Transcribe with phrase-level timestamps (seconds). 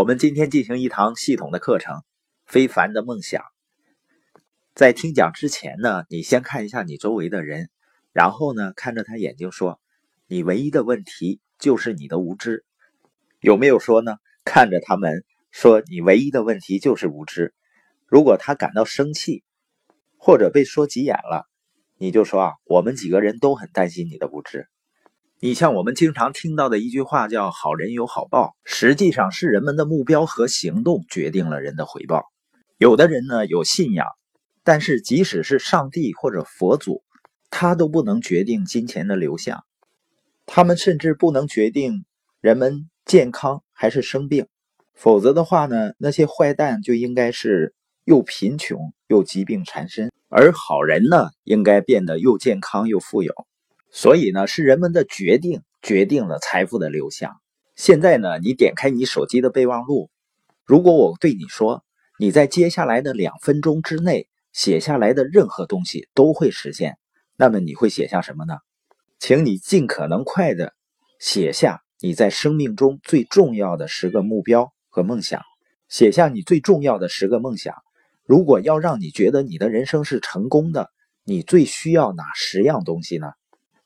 [0.00, 2.02] 我们今天进行一堂系统的课程，
[2.46, 3.44] 非凡的梦想。
[4.74, 7.68] 在听讲之前呢，你先看一下你周围的人，
[8.10, 9.78] 然后呢，看着他眼睛说
[10.26, 12.64] ：“你唯一的问题就是你的无知。”
[13.40, 14.16] 有没有说呢？
[14.42, 17.52] 看着他们说：“你唯一的问题就是无知。”
[18.08, 19.44] 如果他感到生气，
[20.16, 21.46] 或者被说急眼了，
[21.98, 24.66] 你就说啊，我们几个人都很担心你的无知。
[25.42, 32.24] 你像我们经常听到的一句话叫“好人有好报”，实际上是人们的目标和行动决定了人的回报。
[32.76, 34.06] 有的人呢有信仰，
[34.64, 37.02] 但是即使是上帝或者佛祖，
[37.48, 39.64] 他都不能决定金钱的流向，
[40.44, 42.04] 他们甚至不能决定
[42.42, 44.46] 人们健康还是生病。
[44.92, 53.32] 否则的话呢，那些坏蛋就应该是又贫穷又疾病缠身，而好人呢应该变得又健康又富有。
[53.92, 57.40] 所以呢，是人们的决定决定了财富的流向。
[57.76, 60.10] 现在呢，你点开你手机的备忘录，
[60.64, 61.82] 如果我对你说，
[62.18, 66.98] 你在接下来的两分钟之内写下来的任何东西都会实现，
[67.36, 68.58] 那么你会写下什么呢？
[69.18, 70.74] 请你尽可能快的
[71.18, 75.42] 写下你在生命中最重要的十个目标和梦想，
[75.88, 77.74] 写下你最重要的十个梦想。
[78.24, 80.90] 如果要让你觉得你的人生是成功的，
[81.24, 83.32] 你最需要哪十样东西呢？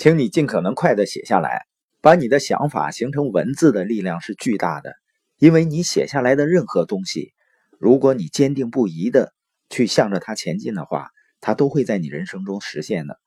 [0.00, 1.66] 请你尽可能快的写下来，
[2.00, 4.94] 把你的想法形成文字的力量是巨大的，
[5.36, 7.34] 因为你写下来的任何东西，
[7.78, 9.34] 如果你坚定不移的
[9.68, 11.10] 去向着它前进的话，
[11.42, 13.20] 它都会在你人生中实现的。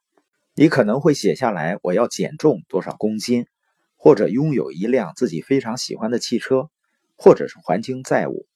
[0.56, 3.46] 你可能会写下来，我要减重多少公斤，
[3.96, 6.72] 或者拥有一辆自己非常喜欢的汽车，
[7.16, 8.48] 或者是还清债务，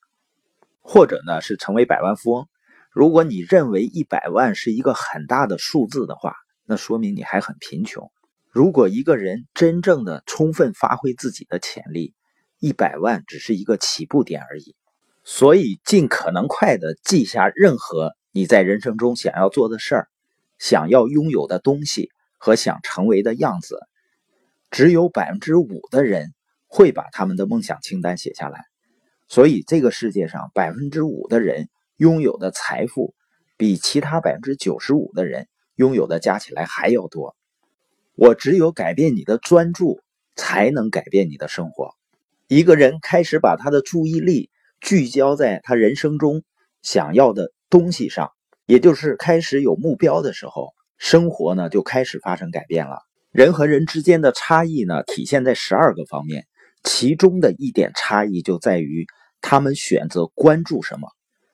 [0.81, 2.47] 或者呢是成为百万富翁。
[2.89, 6.33] 如果你认为一百万是一个很大的数字的话，
[6.67, 8.11] 那说明你还很贫穷。
[8.49, 12.13] 如果一个人真正的充分发挥自己的潜力，
[12.59, 14.75] 一百万只是一个起步点而已。
[15.23, 20.07] 所以，尽可能快的记下任何你在人生中想要做的事儿、
[20.57, 23.79] 想要拥有的东西和想成为的样子。
[24.69, 26.33] 只有百分之五的人
[26.67, 28.65] 会把他们的梦想清单写下来。
[29.29, 33.13] 所以，这个世界上百分之五的人拥有的财富，
[33.55, 35.47] 比其他百分之九十五的人。
[35.77, 37.35] 拥有的加起来还要多。
[38.15, 40.01] 我只有改变你的专注，
[40.35, 41.95] 才能改变你的生活。
[42.47, 44.49] 一个人开始把他的注意力
[44.81, 46.43] 聚焦在他人生中
[46.81, 48.31] 想要的东西上，
[48.65, 52.99] 也就是开始有目标的时候，生活呢就开始发生改变了。
[53.31, 56.47] 人和人之间的差异呢，体现在十二个方面，
[56.83, 59.05] 其中的一点差异就在于
[59.41, 61.09] 他们选择关注什么，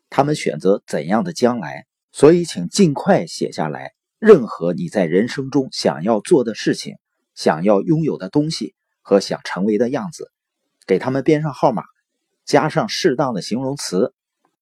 [0.09, 1.85] 他们选择怎样的将来。
[2.11, 3.91] 所以，请尽快写下来。
[4.25, 6.95] 任何你在人生中想要做的事情、
[7.35, 10.31] 想要拥有的东西和想成为的样子，
[10.87, 11.83] 给他们编上号码，
[12.45, 14.13] 加上适当的形容词。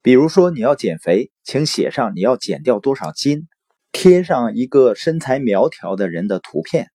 [0.01, 3.47] 比如说，你要减肥，请写上你要减掉多少斤，
[3.91, 6.87] 贴上一个身材苗条的人的图片。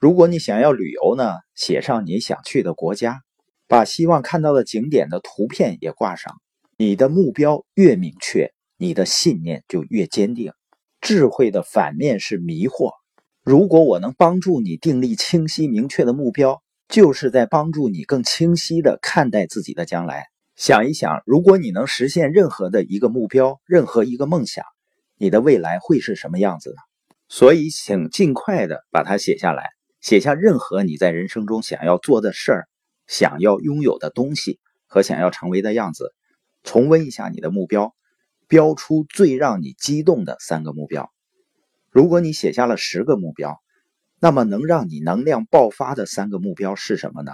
[0.00, 3.20] 如果你想要旅游呢，写上你想去的国家，
[3.68, 6.34] 把希望看到的景点的图片也挂上。
[6.76, 10.52] 你的目标越明确，你的信念就越坚定。
[11.00, 12.92] 智慧的反面是迷惑。
[13.42, 20.26] 如果我能帮助你定立清晰明确的目标，就是在帮助你更清晰地看待自己的将来。
[20.56, 24.64] 想一想，如果你能实现任何的一个目标，任何一个梦想，
[25.16, 26.76] 你的未来会是什么样子呢？
[27.28, 32.68] 所以，请尽快的把它写下来，写下任何你在人生中想要做的事儿、
[33.06, 36.12] 想要拥有的东西和想要成为的样子。
[36.62, 37.94] 重温一下你的目标。
[38.50, 41.12] 标出最让你激动的三个目标。
[41.88, 43.62] 如果你写下了十个目标，
[44.18, 47.30] 那么能让你能量爆发的三个目标是什么呢？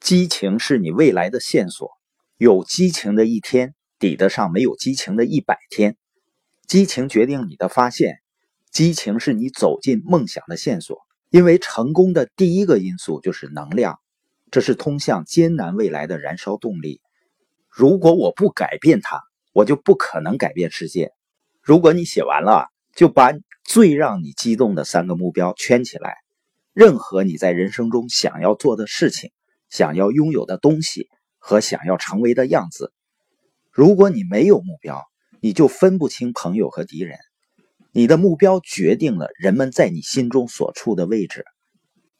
[0.00, 1.92] 激情是你未来的线索，
[2.36, 5.96] 有激情的一天抵得上没有激情的一百天。
[6.66, 8.16] 激情决定你的发现，
[8.72, 10.98] 激情是你走进梦想的线索。
[11.30, 14.00] 因为成功的第一个因素就是能量，
[14.50, 17.00] 这是通向艰难未来的燃烧动力。
[17.68, 19.22] 如果我不改变它，
[19.52, 21.12] 我就不可能改变世界。
[21.62, 23.32] 如果你写完了，就把
[23.64, 26.16] 最让你激动的三个目标圈起来。
[26.72, 29.32] 任何你在人生中想要做的事情、
[29.68, 31.08] 想要拥有的东西
[31.38, 32.92] 和想要成为的样子。
[33.70, 35.02] 如果你没有目标，
[35.40, 37.18] 你就分不清朋友和敌人。
[37.92, 41.44] 你的目标决定了人们在你心中所处的位置。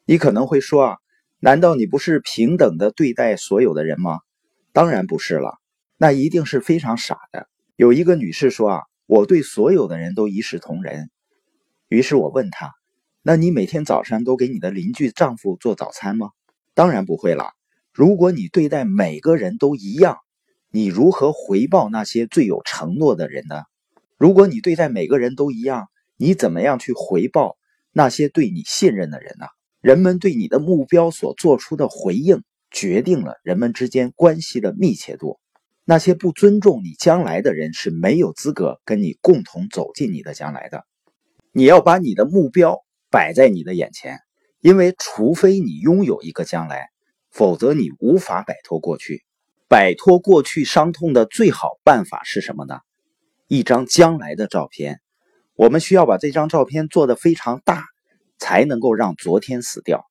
[0.05, 0.97] 你可能会说啊，
[1.38, 4.19] 难道你不是平等的对待所有的人吗？
[4.73, 5.59] 当然不是了。
[6.02, 7.47] 那一定是非常傻的。
[7.76, 11.11] 有一个女士说：“啊，我对所有的人都一视同仁。”
[11.88, 12.73] 于是我问她
[13.20, 16.31] ：“那你每天早上都给你的邻居丈夫做早餐吗？”
[16.73, 17.50] 当然不会了。
[17.93, 20.17] 如果你对待每个人都一样，
[20.70, 23.64] 你如何回报那些最有承诺的人呢？
[24.17, 27.58] 如果你对待每个人都一样，你怎么样去回报
[27.93, 29.44] 那些对你信任的人呢？
[29.82, 35.38] 人们对你的目标所做出的回应，决定了人们之间关系的密切度。
[35.85, 40.85] 那些不尊重你将来的人是没有资格跟你共同走进你的将来的。
[41.53, 42.79] 你要把你的目标
[43.11, 44.19] 摆在你的眼前，
[44.61, 46.88] 因为除非你拥有一个将来，
[47.31, 49.25] 否则你无法摆脱过去。
[49.69, 52.81] 摆脱过去伤痛的最好办法是什么呢？
[53.49, 55.00] 一张将来的照片。
[55.55, 57.85] 我们需要把这张照片做得非常大。
[58.43, 60.09] 才能够让昨天死掉。